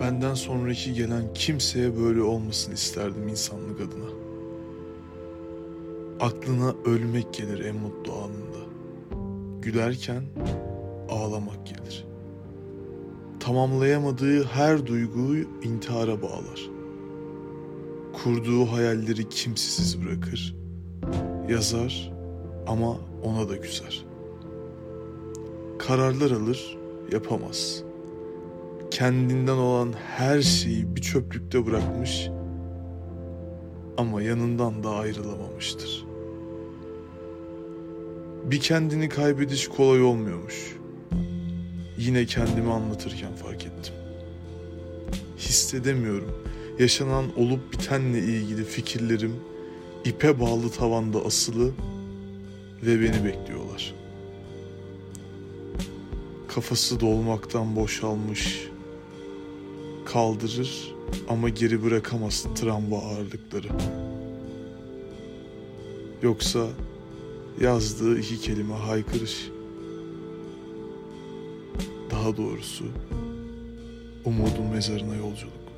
[0.00, 4.10] Benden sonraki gelen kimseye böyle olmasını isterdim insanlık adına.
[6.20, 8.60] Aklına ölmek gelir en mutlu anında.
[9.62, 10.22] Gülerken
[11.08, 12.06] ağlamak gelir.
[13.40, 16.70] Tamamlayamadığı her duyguyu intihara bağlar.
[18.12, 20.56] Kurduğu hayalleri kimsesiz bırakır.
[21.48, 22.12] Yazar
[22.66, 24.04] ama ona da küser.
[25.78, 26.78] Kararlar alır,
[27.12, 27.82] yapamaz.
[28.90, 32.28] Kendinden olan her şeyi bir çöplükte bırakmış
[33.96, 36.06] ama yanından da ayrılamamıştır.
[38.44, 40.76] Bir kendini kaybediş kolay olmuyormuş.
[41.98, 43.94] Yine kendimi anlatırken fark ettim.
[45.38, 46.44] Hissedemiyorum.
[46.78, 49.36] Yaşanan olup bitenle ilgili fikirlerim
[50.04, 51.70] ipe bağlı tavanda asılı
[52.82, 53.94] ve beni bekliyorlar.
[56.48, 58.70] Kafası dolmaktan boşalmış,
[60.06, 60.94] kaldırır
[61.28, 63.68] ama geri bırakamaz travma ağırlıkları.
[66.22, 66.66] Yoksa
[67.60, 69.50] yazdığı iki kelime haykırış.
[72.10, 72.84] Daha doğrusu
[74.24, 75.69] umudun mezarına yolculuk.